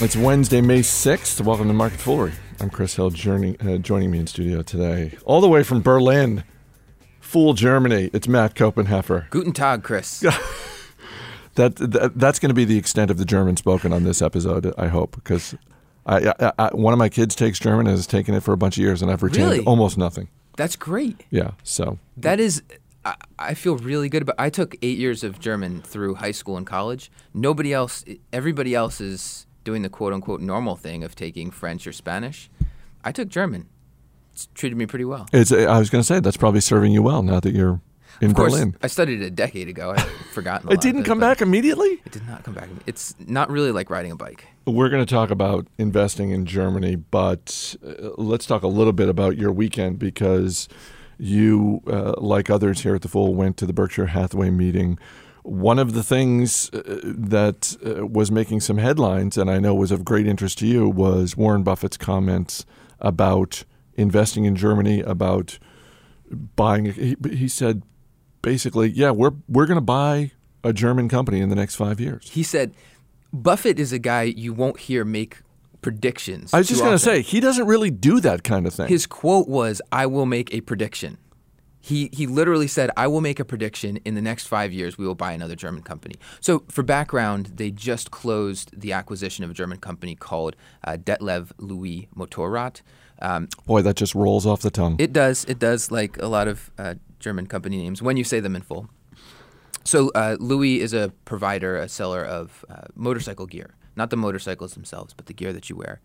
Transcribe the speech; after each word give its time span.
It's 0.00 0.16
Wednesday, 0.16 0.60
May 0.60 0.80
6th. 0.80 1.40
Welcome 1.40 1.66
to 1.68 1.74
Market 1.74 1.98
Foolery. 1.98 2.32
I'm 2.60 2.70
Chris 2.70 2.94
Hill, 2.94 3.10
journey, 3.10 3.56
uh, 3.60 3.78
joining 3.78 4.10
me 4.12 4.20
in 4.20 4.26
studio 4.28 4.62
today, 4.62 5.16
all 5.24 5.40
the 5.40 5.48
way 5.48 5.62
from 5.64 5.82
Berlin, 5.82 6.44
Fool, 7.20 7.52
Germany. 7.54 8.08
It's 8.12 8.28
Matt 8.28 8.54
Koppenheffer. 8.54 9.28
Guten 9.30 9.52
Tag, 9.52 9.82
Chris. 9.82 10.24
That, 11.54 11.74
that 11.74 12.12
That's 12.16 12.38
going 12.38 12.50
to 12.50 12.54
be 12.54 12.64
the 12.64 12.78
extent 12.78 13.10
of 13.10 13.16
the 13.16 13.24
German 13.24 13.56
spoken 13.56 13.92
on 13.92 14.04
this 14.04 14.22
episode, 14.22 14.72
I 14.78 14.86
hope, 14.86 15.16
because 15.16 15.56
I, 16.06 16.32
I, 16.38 16.52
I, 16.56 16.68
one 16.68 16.92
of 16.92 17.00
my 17.00 17.08
kids 17.08 17.34
takes 17.34 17.58
German 17.58 17.88
and 17.88 17.96
has 17.96 18.06
taken 18.06 18.32
it 18.36 18.44
for 18.44 18.52
a 18.52 18.56
bunch 18.56 18.76
of 18.78 18.82
years, 18.84 19.02
and 19.02 19.10
I've 19.10 19.24
retained 19.24 19.50
Really? 19.50 19.64
almost 19.64 19.98
nothing. 19.98 20.28
That's 20.56 20.76
great. 20.76 21.24
Yeah, 21.30 21.50
so 21.64 21.98
That 22.16 22.38
is, 22.38 22.62
I, 23.04 23.16
I 23.40 23.54
feel 23.54 23.76
really 23.76 24.08
good 24.08 24.22
about. 24.22 24.36
I 24.38 24.50
took 24.50 24.76
eight 24.82 24.98
years 24.98 25.24
of 25.24 25.40
German 25.40 25.82
through 25.82 26.14
high 26.14 26.30
school 26.30 26.56
and 26.56 26.64
college. 26.64 27.10
Nobody 27.34 27.72
else, 27.72 28.04
everybody 28.32 28.72
else 28.72 29.00
is 29.00 29.47
doing 29.64 29.82
the 29.82 29.88
quote 29.88 30.12
unquote 30.12 30.40
normal 30.40 30.76
thing 30.76 31.04
of 31.04 31.14
taking 31.14 31.50
French 31.50 31.86
or 31.86 31.92
Spanish. 31.92 32.50
I 33.04 33.12
took 33.12 33.28
German. 33.28 33.68
It's 34.32 34.48
treated 34.54 34.76
me 34.76 34.86
pretty 34.86 35.04
well. 35.04 35.26
it's. 35.32 35.52
I 35.52 35.78
was 35.78 35.90
going 35.90 36.00
to 36.00 36.06
say 36.06 36.20
that's 36.20 36.36
probably 36.36 36.60
serving 36.60 36.92
you 36.92 37.02
well 37.02 37.22
now 37.22 37.40
that 37.40 37.54
you're 37.54 37.80
in 38.20 38.30
Of 38.30 38.36
course, 38.36 38.52
Berlin. 38.52 38.76
I 38.82 38.86
studied 38.86 39.20
it 39.22 39.26
a 39.26 39.30
decade 39.30 39.68
ago. 39.68 39.90
I've 39.96 40.02
forgotten. 40.32 40.70
It 40.72 40.80
didn't 40.80 41.04
come 41.04 41.20
back 41.20 41.40
immediately. 41.40 42.00
It 42.04 42.12
did 42.12 42.26
not 42.26 42.44
come 42.44 42.54
back. 42.54 42.68
It's 42.86 43.14
not 43.26 43.50
really 43.50 43.72
like 43.72 43.90
riding 43.90 44.12
a 44.12 44.16
bike. 44.16 44.46
We're 44.66 44.88
going 44.88 45.04
to 45.04 45.12
talk 45.12 45.30
about 45.30 45.66
investing 45.78 46.30
in 46.30 46.44
Germany, 46.46 46.96
but 46.96 47.76
uh, 47.84 48.10
let's 48.16 48.46
talk 48.46 48.62
a 48.62 48.68
little 48.68 48.92
bit 48.92 49.08
about 49.08 49.36
your 49.36 49.52
weekend 49.52 49.98
because 49.98 50.68
you, 51.18 51.82
uh, 51.86 52.14
like 52.18 52.50
others 52.50 52.82
here 52.82 52.94
at 52.94 53.02
the 53.02 53.08
Fool, 53.08 53.34
went 53.34 53.56
to 53.58 53.66
the 53.66 53.72
Berkshire 53.72 54.06
Hathaway 54.06 54.50
meeting. 54.50 54.98
One 55.42 55.78
of 55.78 55.94
the 55.94 56.02
things 56.02 56.70
uh, 56.72 57.00
that 57.04 57.76
uh, 57.84 58.06
was 58.06 58.30
making 58.30 58.60
some 58.60 58.78
headlines, 58.78 59.38
and 59.38 59.50
I 59.50 59.58
know 59.58 59.74
was 59.74 59.90
of 59.90 60.04
great 60.04 60.26
interest 60.26 60.58
to 60.58 60.66
you, 60.66 60.88
was 60.88 61.36
Warren 61.36 61.62
Buffett's 61.62 61.96
comments 61.96 62.66
about 63.00 63.64
investing 63.94 64.44
in 64.44 64.56
Germany, 64.56 65.00
about 65.00 65.58
buying. 66.56 66.86
He, 66.86 67.16
he 67.30 67.48
said 67.48 67.82
basically, 68.42 68.90
yeah, 68.90 69.10
we're 69.10 69.32
we're 69.48 69.66
going 69.66 69.76
to 69.76 69.80
buy 69.80 70.32
a 70.64 70.72
German 70.72 71.08
company 71.08 71.40
in 71.40 71.48
the 71.48 71.56
next 71.56 71.76
five 71.76 72.00
years. 72.00 72.30
He 72.30 72.42
said, 72.42 72.74
Buffett 73.32 73.78
is 73.78 73.92
a 73.92 73.98
guy 73.98 74.22
you 74.22 74.52
won't 74.52 74.80
hear 74.80 75.04
make 75.04 75.38
predictions. 75.80 76.52
I 76.52 76.58
was 76.58 76.68
just 76.68 76.80
going 76.82 76.94
to 76.94 76.98
say 76.98 77.22
he 77.22 77.40
doesn't 77.40 77.66
really 77.66 77.90
do 77.90 78.20
that 78.20 78.42
kind 78.42 78.66
of 78.66 78.74
thing. 78.74 78.88
His 78.88 79.06
quote 79.06 79.48
was, 79.48 79.80
"I 79.92 80.06
will 80.06 80.26
make 80.26 80.52
a 80.52 80.60
prediction." 80.60 81.18
He 81.80 82.10
he 82.12 82.26
literally 82.26 82.66
said, 82.66 82.90
"I 82.96 83.06
will 83.06 83.20
make 83.20 83.38
a 83.38 83.44
prediction. 83.44 83.98
In 84.04 84.14
the 84.14 84.22
next 84.22 84.46
five 84.46 84.72
years, 84.72 84.98
we 84.98 85.06
will 85.06 85.14
buy 85.14 85.32
another 85.32 85.54
German 85.54 85.82
company." 85.82 86.16
So, 86.40 86.64
for 86.68 86.82
background, 86.82 87.52
they 87.56 87.70
just 87.70 88.10
closed 88.10 88.78
the 88.78 88.92
acquisition 88.92 89.44
of 89.44 89.50
a 89.50 89.54
German 89.54 89.78
company 89.78 90.14
called 90.14 90.56
uh, 90.84 90.96
Detlev 90.96 91.52
Louis 91.58 92.08
Motorrad. 92.16 92.82
Um, 93.20 93.48
Boy, 93.66 93.82
that 93.82 93.96
just 93.96 94.14
rolls 94.14 94.46
off 94.46 94.60
the 94.60 94.70
tongue. 94.70 94.96
it 94.98 95.12
does. 95.12 95.44
It 95.46 95.58
does 95.58 95.90
like 95.90 96.18
a 96.18 96.26
lot 96.26 96.48
of 96.48 96.70
uh, 96.78 96.94
German 97.20 97.46
company 97.46 97.76
names 97.78 98.02
when 98.02 98.16
you 98.16 98.24
say 98.24 98.40
them 98.40 98.56
in 98.56 98.62
full. 98.62 98.88
So 99.84 100.10
uh, 100.14 100.36
Louis 100.38 100.80
is 100.80 100.92
a 100.92 101.12
provider, 101.24 101.76
a 101.76 101.88
seller 101.88 102.22
of 102.22 102.64
uh, 102.68 102.88
motorcycle 102.94 103.46
gear, 103.46 103.74
not 103.96 104.10
the 104.10 104.16
motorcycles 104.16 104.74
themselves, 104.74 105.14
but 105.14 105.26
the 105.26 105.32
gear 105.32 105.52
that 105.52 105.70
you 105.70 105.76
wear. 105.76 106.00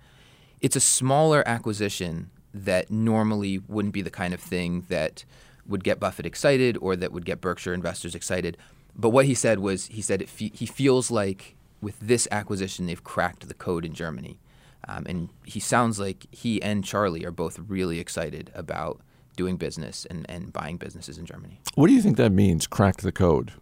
It's 0.61 0.77
a 0.77 0.79
smaller 0.79 1.43
acquisition 1.45 2.29
that 2.53 2.89
normally 2.89 3.59
wouldn't 3.67 3.93
be 3.93 4.01
the 4.01 4.09
kind 4.09 4.33
of 4.33 4.39
thing 4.39 4.85
that 4.87 5.25
would 5.67 5.83
get 5.83 5.99
Buffett 5.99 6.25
excited 6.25 6.77
or 6.77 6.95
that 6.95 7.11
would 7.11 7.25
get 7.25 7.41
Berkshire 7.41 7.73
investors 7.73 8.15
excited. 8.15 8.57
But 8.95 9.09
what 9.09 9.25
he 9.25 9.33
said 9.33 9.59
was, 9.59 9.87
he 9.87 10.01
said 10.01 10.21
it 10.21 10.29
fe- 10.29 10.51
he 10.53 10.65
feels 10.65 11.09
like 11.09 11.55
with 11.81 11.99
this 11.99 12.27
acquisition 12.31 12.85
they've 12.85 13.03
cracked 13.03 13.47
the 13.47 13.53
code 13.53 13.85
in 13.85 13.93
Germany, 13.93 14.39
um, 14.87 15.05
and 15.07 15.29
he 15.45 15.59
sounds 15.59 15.99
like 15.99 16.27
he 16.31 16.61
and 16.61 16.83
Charlie 16.83 17.25
are 17.25 17.31
both 17.31 17.59
really 17.67 17.99
excited 17.99 18.51
about 18.53 19.01
doing 19.35 19.57
business 19.57 20.05
and, 20.09 20.25
and 20.29 20.53
buying 20.53 20.77
businesses 20.77 21.17
in 21.17 21.25
Germany. 21.25 21.59
what 21.75 21.87
do 21.87 21.93
you 21.93 22.01
think 22.01 22.17
that 22.17 22.31
means? 22.31 22.67
Cracked 22.67 23.01
the 23.01 23.11
code. 23.11 23.53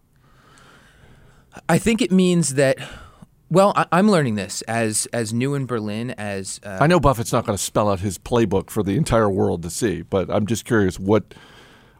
I 1.68 1.78
think 1.78 2.00
it 2.02 2.10
means 2.10 2.54
that. 2.54 2.78
Well, 3.50 3.72
I, 3.76 3.86
I'm 3.92 4.10
learning 4.10 4.36
this 4.36 4.62
as 4.62 5.06
as 5.12 5.32
new 5.32 5.54
in 5.54 5.66
Berlin 5.66 6.12
as 6.12 6.60
uh, 6.64 6.78
I 6.80 6.86
know 6.86 7.00
Buffett's 7.00 7.32
not 7.32 7.44
going 7.44 7.56
to 7.56 7.62
spell 7.62 7.90
out 7.90 8.00
his 8.00 8.18
playbook 8.18 8.70
for 8.70 8.82
the 8.82 8.96
entire 8.96 9.28
world 9.30 9.62
to 9.62 9.70
see, 9.70 10.02
but 10.02 10.30
I'm 10.30 10.46
just 10.46 10.64
curious 10.64 10.98
what 10.98 11.34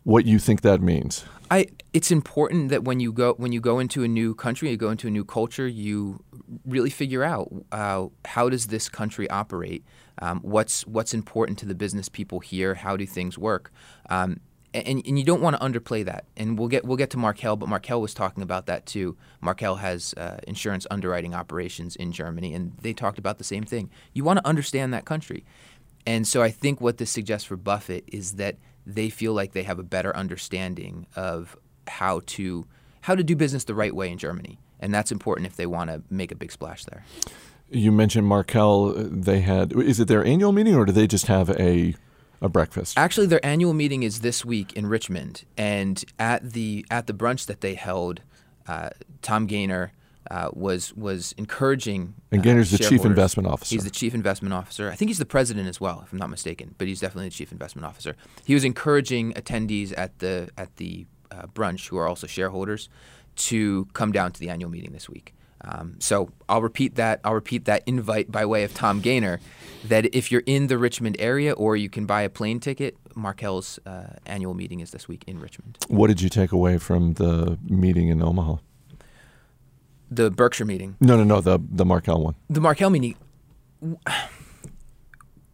what 0.05 0.25
you 0.27 0.39
think 0.39 0.63
that 0.63 0.81
means. 0.81 1.25
I. 1.51 1.67
It's 1.93 2.11
important 2.11 2.71
that 2.71 2.85
when 2.85 3.01
you 3.01 3.13
go 3.13 3.35
when 3.35 3.53
you 3.53 3.61
go 3.61 3.79
into 3.79 4.03
a 4.03 4.09
new 4.09 4.35
country, 4.35 4.71
you 4.71 4.79
go 4.79 4.91
into 4.91 5.09
a 5.09 5.11
new 5.11 5.25
culture, 5.25 5.69
you 5.69 6.25
really 6.65 6.89
figure 6.89 7.23
out 7.23 7.53
uh, 7.71 8.07
how 8.25 8.49
does 8.49 8.69
this 8.69 8.89
country 8.89 9.29
operate. 9.29 9.85
Um, 10.21 10.41
what's 10.41 10.87
what's 10.87 11.13
important 11.13 11.59
to 11.59 11.67
the 11.67 11.75
business 11.75 12.09
people 12.09 12.41
here? 12.41 12.75
How 12.75 12.97
do 12.97 13.07
things 13.07 13.37
work? 13.37 13.71
Um, 14.09 14.41
and, 14.75 15.03
and 15.07 15.19
you 15.19 15.25
don't 15.25 15.43
want 15.43 15.57
to 15.57 15.63
underplay 15.63 16.05
that. 16.05 16.25
And 16.37 16.59
we'll 16.59 16.69
get 16.69 16.85
we'll 16.85 16.97
get 16.97 17.11
to 17.11 17.19
Markel, 17.19 17.57
but 17.57 17.69
Markel 17.69 18.01
was 18.01 18.15
talking 18.15 18.43
about 18.43 18.67
that 18.67 18.87
too. 18.87 19.17
Markel 19.41 19.77
has 19.77 20.15
uh, 20.17 20.39
insurance 20.47 20.87
underwriting 20.91 21.35
operations 21.35 21.97
in 21.97 22.13
Germany, 22.13 22.55
and 22.55 22.73
they 22.81 22.93
talked 22.93 23.19
about 23.19 23.39
the 23.39 23.45
same 23.45 23.65
thing. 23.65 23.91
You 24.15 24.25
want 24.25 24.39
to 24.39 24.47
understand 24.47 24.95
that 24.95 25.05
country, 25.05 25.45
and 26.07 26.27
so 26.27 26.43
I 26.43 26.51
think 26.51 26.81
what 26.81 26.99
this 26.99 27.11
suggests 27.11 27.47
for 27.47 27.57
Buffett 27.57 28.05
is 28.09 28.33
that 28.33 28.57
they 28.87 29.11
feel 29.11 29.33
like 29.33 29.53
they 29.53 29.63
have 29.63 29.79
a 29.79 29.85
better 29.85 30.15
understanding 30.17 31.07
of 31.17 31.57
how 31.87 32.21
to 32.27 32.67
how 33.03 33.15
to 33.15 33.25
do 33.25 33.35
business 33.35 33.65
the 33.65 33.75
right 33.75 33.95
way 33.95 34.11
in 34.11 34.19
Germany, 34.19 34.59
and 34.81 34.95
that's 34.95 35.11
important 35.11 35.47
if 35.47 35.57
they 35.57 35.67
want 35.67 35.91
to 35.91 36.03
make 36.09 36.31
a 36.31 36.37
big 36.37 36.53
splash 36.53 36.85
there. 36.85 37.05
You 37.71 37.91
mentioned 37.91 38.27
Markel. 38.27 38.93
They 38.93 39.41
had 39.41 39.73
is 39.73 39.99
it 39.99 40.09
their 40.09 40.25
annual 40.25 40.53
meeting 40.53 40.75
or 40.75 40.85
do 40.85 40.93
they 40.93 41.07
just 41.07 41.27
have 41.27 41.51
a 41.51 41.95
a 42.41 42.49
breakfast? 42.49 42.99
Actually, 42.99 43.29
their 43.29 43.45
annual 43.45 43.73
meeting 43.73 44.03
is 44.03 44.21
this 44.21 44.45
week 44.45 44.73
in 44.75 44.87
Richmond, 44.87 45.45
and 45.57 46.05
at 46.19 46.53
the 46.53 46.85
at 46.91 47.07
the 47.07 47.15
brunch 47.15 47.47
that 47.47 47.61
they 47.61 47.75
held, 47.75 48.21
uh, 48.67 48.91
Tom 49.23 49.47
Gaynor 49.47 49.93
uh, 50.31 50.51
was 50.53 50.95
was 50.95 51.35
encouraging. 51.39 52.15
And 52.31 52.41
uh, 52.41 52.45
Gaynor's 52.45 52.71
the 52.71 52.79
chief 52.79 53.05
investment 53.05 53.49
officer. 53.49 53.75
He's 53.75 53.85
the 53.85 53.91
chief 53.91 54.15
investment 54.15 54.55
officer. 54.55 54.91
I 54.91 54.95
think 54.95 55.09
he's 55.09 55.19
the 55.19 55.27
president 55.27 55.69
as 55.69 55.81
well, 55.81 56.03
if 56.05 56.13
I'm 56.13 56.19
not 56.19 56.31
mistaken. 56.31 56.75
But 56.79 56.89
he's 56.89 57.01
definitely 57.01 57.29
the 57.29 57.35
chief 57.35 57.53
investment 57.53 57.87
officer. 57.87 58.17
He 58.45 58.55
was 58.55 58.65
encouraging 58.65 59.33
attendees 59.35 59.93
at 59.97 60.19
the 60.19 60.51
at 60.57 60.77
the 60.77 61.07
uh, 61.31 61.47
brunch, 61.47 61.89
who 61.89 61.97
are 61.99 62.07
also 62.07 62.27
shareholders, 62.27 62.89
to 63.37 63.87
come 63.93 64.13
down 64.13 64.33
to 64.33 64.41
the 64.41 64.49
annual 64.49 64.71
meeting 64.71 64.93
this 64.93 65.09
week. 65.09 65.35
Um, 65.65 65.97
so 66.01 66.31
I'll 66.49 66.63
repeat 66.63 66.97
that. 66.97 67.21
I'll 67.25 67.35
repeat 67.35 67.67
that 67.67 67.83
invite 67.87 68.31
by 68.31 68.45
way 68.45 68.65
of 68.65 68.75
Tom 68.75 69.01
Gaynor, 69.01 69.41
that 69.85 70.15
if 70.15 70.33
you're 70.33 70.43
in 70.47 70.67
the 70.67 70.77
Richmond 70.77 71.17
area 71.19 71.53
or 71.53 71.77
you 71.77 71.89
can 71.89 72.05
buy 72.05 72.23
a 72.23 72.29
plane 72.29 72.59
ticket, 72.59 72.97
Markel's 73.15 73.79
uh, 73.87 74.15
annual 74.27 74.55
meeting 74.55 74.81
is 74.81 74.91
this 74.91 75.07
week 75.07 75.25
in 75.27 75.39
Richmond. 75.39 75.79
What 75.89 76.09
did 76.09 76.21
you 76.21 76.29
take 76.29 76.53
away 76.53 76.79
from 76.79 77.15
the 77.15 77.59
meeting 77.65 78.09
in 78.09 78.23
Omaha? 78.23 78.57
The 80.15 80.31
Berkshire 80.31 80.65
meeting, 80.67 80.97
No, 81.01 81.17
no, 81.17 81.25
no, 81.25 81.41
the 81.41 81.59
the 81.71 81.85
Markel 81.85 82.23
one. 82.23 82.35
the 82.51 82.61
Markel 82.61 82.91
meeting. 82.91 83.17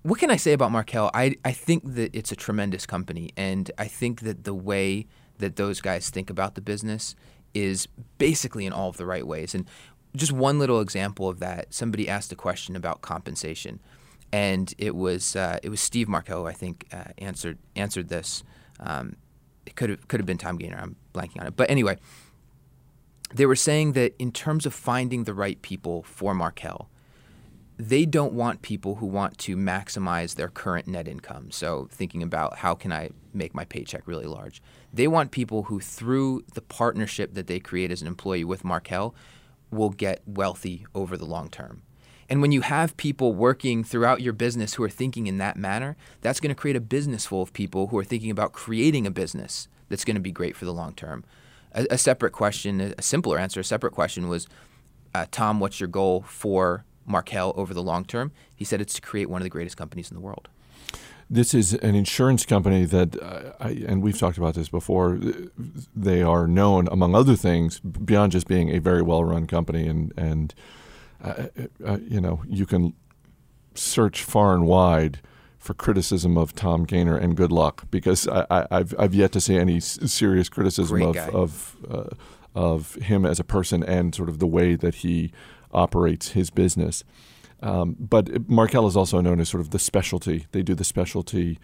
What 0.03 0.19
can 0.21 0.31
I 0.31 0.37
say 0.37 0.53
about 0.53 0.71
Markel? 0.73 1.11
I, 1.13 1.37
I 1.45 1.53
think 1.53 1.83
that 1.95 2.15
it's 2.15 2.33
a 2.33 2.37
tremendous 2.37 2.87
company, 2.87 3.31
and 3.37 3.71
I 3.77 3.87
think 3.89 4.21
that 4.23 4.45
the 4.45 4.55
way 4.55 5.07
that 5.39 5.57
those 5.57 5.81
guys 5.81 6.09
think 6.09 6.31
about 6.31 6.55
the 6.55 6.61
business 6.61 7.15
is 7.53 7.89
basically 8.17 8.65
in 8.65 8.73
all 8.73 8.89
of 8.89 8.97
the 8.97 9.05
right 9.07 9.27
ways. 9.27 9.55
And 9.55 9.67
just 10.17 10.33
one 10.33 10.59
little 10.59 10.81
example 10.81 11.29
of 11.29 11.41
that, 11.41 11.75
somebody 11.75 12.09
asked 12.09 12.33
a 12.33 12.37
question 12.37 12.75
about 12.77 13.03
compensation, 13.03 13.81
and 14.33 14.73
it 14.79 14.95
was 14.95 15.37
uh, 15.37 15.59
it 15.63 15.69
was 15.69 15.81
Steve 15.81 16.09
Markel, 16.09 16.47
I 16.47 16.53
think, 16.53 16.87
uh, 16.93 17.05
answered 17.19 17.59
answered 17.77 18.09
this. 18.09 18.45
Um, 18.81 19.17
it 19.67 19.77
could 19.77 19.91
have 19.91 20.09
could 20.09 20.21
have 20.21 20.27
been 20.27 20.39
Tom 20.39 20.57
Gaynor. 20.57 20.79
I'm 20.81 20.97
blanking 21.13 21.41
on 21.41 21.47
it, 21.49 21.57
but 21.57 21.69
anyway, 21.71 21.99
they 23.35 23.47
were 23.47 23.57
saying 23.57 23.93
that 23.93 24.15
in 24.19 24.33
terms 24.33 24.67
of 24.67 24.75
finding 24.75 25.25
the 25.25 25.35
right 25.35 25.61
people 25.63 26.03
for 26.03 26.35
Markel, 26.35 26.89
they 27.77 28.05
don't 28.05 28.33
want 28.33 28.63
people 28.63 28.97
who 28.97 29.07
want 29.07 29.39
to 29.39 29.57
maximize 29.57 30.35
their 30.35 30.49
current 30.49 30.89
net 30.89 31.07
income. 31.07 31.51
So, 31.51 31.89
thinking 31.93 32.23
about 32.23 32.59
how 32.59 32.75
can 32.75 32.93
I 32.93 33.11
make 33.33 33.55
my 33.55 33.65
paycheck 33.65 34.07
really 34.07 34.27
large. 34.27 34.61
They 34.93 35.09
want 35.09 35.31
people 35.31 35.65
who, 35.65 35.81
through 35.81 36.45
the 36.55 36.61
partnership 36.61 37.35
that 37.35 37.47
they 37.47 37.61
create 37.61 37.91
as 37.91 38.03
an 38.03 38.09
employee 38.09 38.45
with 38.45 38.65
Markel, 38.65 39.15
will 39.71 39.91
get 39.91 40.23
wealthy 40.27 40.87
over 40.95 41.17
the 41.17 41.25
long 41.25 41.49
term. 41.49 41.83
And 42.29 42.43
when 42.43 42.53
you 42.53 42.61
have 42.61 42.97
people 42.99 43.33
working 43.33 43.83
throughout 43.85 44.21
your 44.21 44.35
business 44.35 44.75
who 44.75 44.83
are 44.83 44.91
thinking 44.91 45.27
in 45.27 45.39
that 45.39 45.57
manner, 45.57 45.97
that's 46.21 46.41
going 46.41 46.55
to 46.55 46.61
create 46.61 46.77
a 46.77 46.81
business 46.81 47.25
full 47.25 47.41
of 47.41 47.55
people 47.55 47.87
who 47.87 47.99
are 47.99 48.05
thinking 48.05 48.31
about 48.31 48.53
creating 48.53 49.07
a 49.07 49.11
business 49.11 49.69
that's 49.89 50.05
going 50.05 50.17
to 50.17 50.21
be 50.21 50.33
great 50.33 50.55
for 50.55 50.67
the 50.67 50.75
long 50.75 50.93
term. 50.93 51.25
A, 51.75 51.87
a 51.91 51.99
separate 51.99 52.33
question, 52.33 52.81
a 52.97 53.03
simpler 53.03 53.39
answer, 53.39 53.61
a 53.61 53.65
separate 53.65 53.93
question 53.93 54.29
was, 54.29 54.49
uh, 55.15 55.27
Tom, 55.31 55.61
what's 55.61 55.81
your 55.81 55.89
goal 55.89 56.23
for 56.23 56.85
Markel 57.07 57.53
over 57.57 57.73
the 57.75 57.83
long 57.83 58.05
term? 58.05 58.33
He 58.55 58.65
said 58.65 58.81
it's 58.81 58.95
to 58.95 59.01
create 59.01 59.29
one 59.29 59.41
of 59.41 59.45
the 59.45 59.51
greatest 59.51 59.77
companies 59.77 60.11
in 60.11 60.15
the 60.15 60.21
world. 60.21 60.49
This 61.31 61.53
is 61.53 61.75
an 61.75 61.95
insurance 61.95 62.47
company 62.47 62.87
that, 62.87 63.21
uh, 63.23 63.53
I, 63.61 63.85
and 63.87 64.03
we've 64.03 64.19
talked 64.19 64.39
about 64.39 64.55
this 64.55 64.71
before. 64.71 65.19
They 65.95 66.23
are 66.23 66.47
known, 66.47 66.89
among 66.91 67.15
other 67.15 67.37
things, 67.37 67.81
beyond 67.81 68.33
just 68.33 68.49
being 68.49 68.71
a 68.71 68.79
very 68.79 69.03
well-run 69.03 69.47
company 69.47 69.87
and 69.87 70.13
and 70.17 70.55
uh, 71.23 71.49
uh, 71.85 71.99
you 72.09 72.21
know, 72.21 72.43
you 72.49 72.65
can 72.65 72.95
search 73.75 74.23
far 74.23 74.55
and 74.55 74.67
wide 74.67 75.21
for 75.59 75.75
criticism 75.75 76.39
of 76.39 76.55
Tom 76.55 76.85
Gaynor 76.85 77.17
and 77.17 77.37
good 77.37 77.53
luck 77.53 77.85
because 77.91 78.29
I, 78.29 78.67
have 78.71 78.95
I've 78.99 79.15
yet 79.15 79.33
to 79.33 79.41
see 79.41 79.57
any 79.57 79.81
serious 79.81 80.49
criticism 80.49 80.99
Great 80.99 81.17
of 81.17 81.35
of, 81.35 81.77
uh, 81.91 82.05
of 82.55 82.95
him 82.97 83.27
as 83.27 83.41
a 83.41 83.45
person 83.45 83.83
and 83.83 84.15
sort 84.15 84.29
of 84.29 84.39
the 84.39 84.47
way 84.47 84.77
that 84.77 84.97
he 84.97 85.33
operates 85.73 86.31
his 86.31 86.51
business. 86.51 87.05
Um, 87.61 87.97
but 87.99 88.49
Markel 88.49 88.87
is 88.87 88.97
also 88.97 89.21
known 89.21 89.41
as 89.41 89.49
sort 89.49 89.61
of 89.61 89.71
the 89.71 89.81
specialty. 89.81 90.47
They 90.53 90.63
do 90.63 90.77
the 90.77 90.85
specialty, 90.85 91.59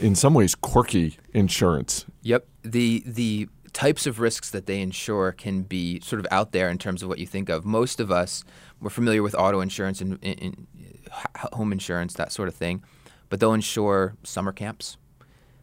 in 0.00 0.16
some 0.16 0.34
ways, 0.34 0.56
quirky 0.56 1.18
insurance. 1.32 2.04
Yep. 2.22 2.48
The 2.62 3.04
the 3.06 3.48
types 3.72 4.06
of 4.06 4.18
risks 4.18 4.50
that 4.50 4.66
they 4.66 4.80
insure 4.80 5.30
can 5.30 5.62
be 5.62 6.00
sort 6.00 6.18
of 6.18 6.26
out 6.32 6.50
there 6.50 6.68
in 6.68 6.78
terms 6.78 7.02
of 7.02 7.08
what 7.08 7.18
you 7.18 7.26
think 7.26 7.48
of. 7.48 7.64
Most 7.64 8.00
of 8.00 8.10
us 8.10 8.44
we're 8.80 8.90
familiar 8.90 9.22
with 9.22 9.34
auto 9.34 9.60
insurance 9.60 10.00
and, 10.00 10.18
and 10.22 10.66
home 11.52 11.72
insurance, 11.72 12.14
that 12.14 12.32
sort 12.32 12.48
of 12.48 12.54
thing, 12.54 12.82
but 13.28 13.40
they'll 13.40 13.54
insure 13.54 14.14
summer 14.22 14.52
camps. 14.52 14.96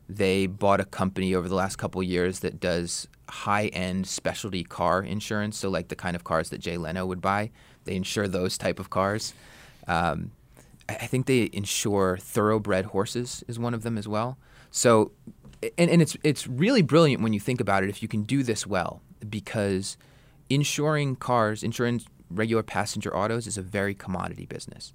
They 0.07 0.45
bought 0.45 0.79
a 0.79 0.85
company 0.85 1.33
over 1.33 1.47
the 1.47 1.55
last 1.55 1.77
couple 1.77 2.01
years 2.03 2.39
that 2.41 2.59
does 2.59 3.07
high-end 3.27 4.07
specialty 4.07 4.63
car 4.63 5.01
insurance, 5.01 5.57
so 5.57 5.69
like 5.69 5.87
the 5.87 5.95
kind 5.95 6.15
of 6.15 6.23
cars 6.23 6.49
that 6.49 6.59
Jay 6.59 6.77
Leno 6.77 7.05
would 7.05 7.21
buy. 7.21 7.51
They 7.85 7.95
insure 7.95 8.27
those 8.27 8.57
type 8.57 8.79
of 8.79 8.89
cars. 8.89 9.33
Um, 9.87 10.31
I 10.87 11.07
think 11.07 11.25
they 11.25 11.49
insure 11.51 12.17
thoroughbred 12.17 12.85
horses 12.85 13.43
is 13.47 13.57
one 13.57 13.73
of 13.73 13.81
them 13.81 13.97
as 13.97 14.07
well. 14.07 14.37
So, 14.69 15.11
and, 15.77 15.89
and 15.89 16.01
it's 16.01 16.15
it's 16.23 16.47
really 16.47 16.81
brilliant 16.81 17.23
when 17.23 17.33
you 17.33 17.39
think 17.39 17.59
about 17.59 17.83
it 17.83 17.89
if 17.89 18.03
you 18.03 18.07
can 18.07 18.23
do 18.23 18.43
this 18.43 18.67
well 18.67 19.01
because 19.27 19.97
insuring 20.49 21.15
cars, 21.15 21.63
insuring 21.63 22.03
regular 22.29 22.61
passenger 22.63 23.15
autos 23.15 23.47
is 23.47 23.57
a 23.57 23.61
very 23.61 23.95
commodity 23.95 24.45
business. 24.45 24.93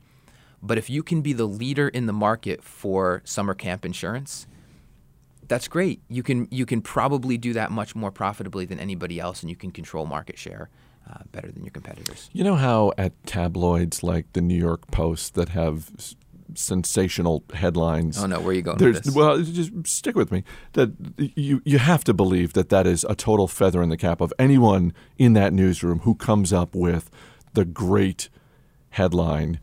But 0.62 0.78
if 0.78 0.90
you 0.90 1.02
can 1.02 1.22
be 1.22 1.32
the 1.32 1.46
leader 1.46 1.88
in 1.88 2.06
the 2.06 2.12
market 2.12 2.62
for 2.62 3.22
summer 3.24 3.54
camp 3.54 3.84
insurance, 3.84 4.46
that's 5.48 5.68
great. 5.68 6.00
You 6.08 6.22
can 6.22 6.46
you 6.50 6.66
can 6.66 6.80
probably 6.80 7.36
do 7.38 7.52
that 7.54 7.70
much 7.70 7.94
more 7.96 8.10
profitably 8.10 8.66
than 8.66 8.78
anybody 8.78 9.18
else, 9.18 9.42
and 9.42 9.50
you 9.50 9.56
can 9.56 9.70
control 9.70 10.06
market 10.06 10.38
share 10.38 10.68
uh, 11.10 11.18
better 11.32 11.50
than 11.50 11.64
your 11.64 11.72
competitors. 11.72 12.30
You 12.32 12.44
know 12.44 12.54
how 12.56 12.92
at 12.98 13.12
tabloids 13.26 14.02
like 14.02 14.32
the 14.32 14.40
New 14.40 14.58
York 14.58 14.90
Post 14.90 15.34
that 15.34 15.48
have 15.50 15.90
s- 15.98 16.14
sensational 16.54 17.42
headlines. 17.54 18.22
Oh 18.22 18.26
no, 18.26 18.38
where 18.38 18.50
are 18.50 18.52
you 18.52 18.62
going 18.62 18.76
with 18.76 18.80
There's, 18.80 19.00
this? 19.00 19.14
well, 19.14 19.42
just 19.42 19.72
stick 19.86 20.14
with 20.14 20.30
me. 20.30 20.44
That 20.74 20.92
you 21.16 21.62
you 21.64 21.78
have 21.78 22.04
to 22.04 22.14
believe 22.14 22.52
that 22.52 22.68
that 22.68 22.86
is 22.86 23.04
a 23.08 23.14
total 23.14 23.48
feather 23.48 23.82
in 23.82 23.88
the 23.88 23.96
cap 23.96 24.20
of 24.20 24.32
anyone 24.38 24.92
in 25.18 25.32
that 25.32 25.52
newsroom 25.52 26.00
who 26.00 26.14
comes 26.14 26.52
up 26.52 26.74
with 26.74 27.10
the 27.54 27.64
great 27.64 28.28
headline 28.90 29.58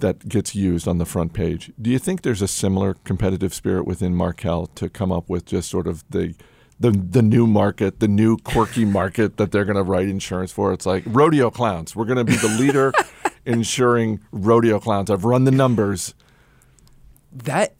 that 0.00 0.28
gets 0.28 0.54
used 0.54 0.86
on 0.86 0.98
the 0.98 1.04
front 1.04 1.32
page. 1.32 1.72
Do 1.80 1.90
you 1.90 1.98
think 1.98 2.22
there's 2.22 2.42
a 2.42 2.48
similar 2.48 2.94
competitive 3.04 3.52
spirit 3.52 3.86
within 3.86 4.14
Markel 4.14 4.66
to 4.68 4.88
come 4.88 5.12
up 5.12 5.28
with 5.28 5.44
just 5.46 5.70
sort 5.70 5.86
of 5.86 6.04
the 6.10 6.34
the 6.80 6.90
the 6.90 7.22
new 7.22 7.46
market, 7.46 8.00
the 8.00 8.08
new 8.08 8.36
quirky 8.38 8.84
market 9.00 9.36
that 9.36 9.50
they're 9.50 9.64
going 9.64 9.76
to 9.76 9.82
write 9.82 10.08
insurance 10.08 10.52
for? 10.52 10.72
It's 10.72 10.86
like 10.86 11.02
rodeo 11.06 11.50
clowns. 11.50 11.96
We're 11.96 12.04
going 12.04 12.18
to 12.18 12.24
be 12.24 12.36
the 12.36 12.48
leader 12.48 12.92
insuring 13.44 14.20
rodeo 14.30 14.78
clowns. 14.78 15.10
I've 15.10 15.24
run 15.24 15.44
the 15.44 15.50
numbers. 15.50 16.14
That 17.32 17.74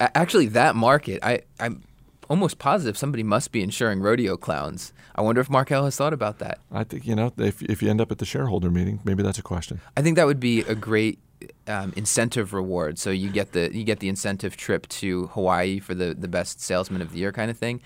actually 0.00 0.46
that 0.48 0.76
market, 0.76 1.20
I 1.22 1.40
I'm 1.58 1.82
almost 2.28 2.58
positive 2.58 2.96
somebody 2.96 3.22
must 3.22 3.52
be 3.52 3.62
insuring 3.62 4.00
rodeo 4.00 4.36
clowns. 4.36 4.92
I 5.14 5.22
wonder 5.22 5.40
if 5.40 5.48
Markel 5.48 5.84
has 5.84 5.96
thought 5.96 6.12
about 6.12 6.38
that. 6.40 6.60
I 6.70 6.84
think 6.84 7.06
you 7.06 7.14
know 7.14 7.32
if 7.38 7.62
if 7.62 7.82
you 7.82 7.90
end 7.90 8.00
up 8.00 8.12
at 8.12 8.18
the 8.18 8.24
shareholder 8.24 8.70
meeting, 8.70 9.00
maybe 9.04 9.22
that's 9.22 9.38
a 9.38 9.42
question. 9.42 9.80
I 9.96 10.02
think 10.02 10.16
that 10.16 10.26
would 10.26 10.40
be 10.40 10.60
a 10.60 10.74
great 10.74 11.18
um, 11.66 11.92
incentive 11.96 12.52
reward. 12.52 12.98
So 12.98 13.10
you 13.10 13.30
get 13.30 13.52
the 13.52 13.74
you 13.74 13.84
get 13.84 14.00
the 14.00 14.08
incentive 14.08 14.56
trip 14.56 14.88
to 14.88 15.28
Hawaii 15.28 15.78
for 15.78 15.94
the 15.94 16.14
the 16.14 16.28
best 16.28 16.60
salesman 16.60 17.02
of 17.02 17.12
the 17.12 17.18
year 17.18 17.32
kind 17.32 17.50
of 17.50 17.58
thing. 17.58 17.80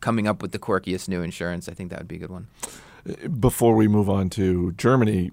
Coming 0.00 0.26
up 0.26 0.42
with 0.42 0.50
the 0.52 0.58
quirkiest 0.58 1.08
new 1.08 1.22
insurance, 1.22 1.68
I 1.68 1.74
think 1.74 1.90
that 1.90 2.00
would 2.00 2.08
be 2.08 2.16
a 2.16 2.18
good 2.18 2.30
one. 2.30 2.48
Before 3.40 3.74
we 3.74 3.88
move 3.88 4.08
on 4.08 4.30
to 4.30 4.72
Germany, 4.72 5.32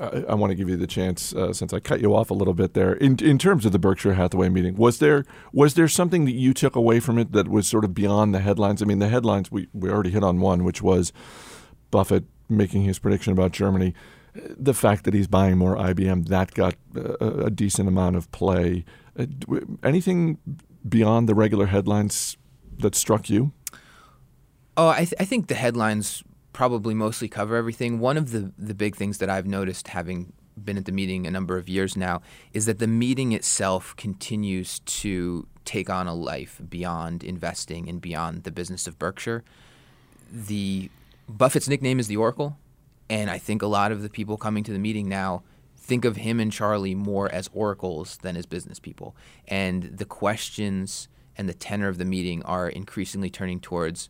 I, 0.00 0.24
I 0.28 0.34
want 0.34 0.50
to 0.50 0.54
give 0.54 0.68
you 0.68 0.76
the 0.76 0.86
chance, 0.86 1.34
uh, 1.34 1.54
since 1.54 1.72
I 1.72 1.80
cut 1.80 2.00
you 2.02 2.14
off 2.14 2.30
a 2.30 2.34
little 2.34 2.52
bit 2.52 2.74
there. 2.74 2.92
In 2.92 3.18
in 3.22 3.38
terms 3.38 3.64
of 3.64 3.72
the 3.72 3.78
Berkshire 3.78 4.14
Hathaway 4.14 4.50
meeting, 4.50 4.76
was 4.76 4.98
there 4.98 5.24
was 5.52 5.74
there 5.74 5.88
something 5.88 6.26
that 6.26 6.34
you 6.34 6.52
took 6.52 6.76
away 6.76 7.00
from 7.00 7.18
it 7.18 7.32
that 7.32 7.48
was 7.48 7.66
sort 7.66 7.84
of 7.84 7.94
beyond 7.94 8.34
the 8.34 8.40
headlines? 8.40 8.82
I 8.82 8.84
mean, 8.84 8.98
the 8.98 9.08
headlines 9.08 9.50
we 9.50 9.68
we 9.72 9.90
already 9.90 10.10
hit 10.10 10.22
on 10.22 10.40
one, 10.40 10.64
which 10.64 10.82
was 10.82 11.12
Buffett 11.90 12.24
making 12.48 12.82
his 12.82 12.98
prediction 12.98 13.32
about 13.32 13.52
Germany. 13.52 13.94
The 14.58 14.74
fact 14.74 15.04
that 15.04 15.14
he's 15.14 15.26
buying 15.26 15.56
more 15.58 15.76
IBM 15.76 16.28
that 16.28 16.52
got 16.54 16.74
a, 16.94 17.46
a 17.46 17.50
decent 17.50 17.88
amount 17.88 18.16
of 18.16 18.30
play. 18.32 18.84
Uh, 19.18 19.26
anything 19.82 20.38
beyond 20.88 21.28
the 21.28 21.34
regular 21.34 21.66
headlines 21.66 22.36
that 22.78 22.94
struck 22.94 23.30
you? 23.30 23.52
Oh, 24.76 24.88
I, 24.88 25.04
th- 25.04 25.14
I 25.18 25.24
think 25.24 25.48
the 25.48 25.54
headlines 25.54 26.22
probably 26.52 26.94
mostly 26.94 27.28
cover 27.28 27.56
everything. 27.56 27.98
One 27.98 28.16
of 28.16 28.30
the, 28.30 28.52
the 28.58 28.74
big 28.74 28.96
things 28.96 29.18
that 29.18 29.30
I've 29.30 29.46
noticed, 29.46 29.88
having 29.88 30.32
been 30.62 30.76
at 30.78 30.86
the 30.86 30.92
meeting 30.92 31.26
a 31.26 31.30
number 31.30 31.58
of 31.58 31.68
years 31.68 31.96
now, 31.96 32.22
is 32.52 32.66
that 32.66 32.78
the 32.78 32.86
meeting 32.86 33.32
itself 33.32 33.94
continues 33.96 34.80
to 34.80 35.46
take 35.64 35.90
on 35.90 36.06
a 36.06 36.14
life 36.14 36.60
beyond 36.68 37.24
investing 37.24 37.88
and 37.88 38.00
beyond 38.00 38.44
the 38.44 38.50
business 38.50 38.86
of 38.86 38.98
Berkshire. 38.98 39.44
The 40.32 40.90
Buffett's 41.28 41.68
nickname 41.68 41.98
is 41.98 42.08
the 42.08 42.16
Oracle, 42.16 42.56
and 43.08 43.30
I 43.30 43.38
think 43.38 43.62
a 43.62 43.66
lot 43.66 43.92
of 43.92 44.02
the 44.02 44.10
people 44.10 44.36
coming 44.36 44.64
to 44.64 44.72
the 44.72 44.78
meeting 44.78 45.08
now 45.08 45.42
think 45.76 46.04
of 46.04 46.16
him 46.16 46.40
and 46.40 46.52
Charlie 46.52 46.94
more 46.94 47.30
as 47.30 47.48
oracles 47.52 48.18
than 48.18 48.36
as 48.36 48.46
business 48.46 48.80
people. 48.80 49.14
And 49.46 49.84
the 49.84 50.04
questions 50.04 51.08
and 51.36 51.48
the 51.48 51.54
tenor 51.54 51.88
of 51.88 51.98
the 51.98 52.04
meeting 52.04 52.42
are 52.42 52.68
increasingly 52.68 53.30
turning 53.30 53.60
towards 53.60 54.08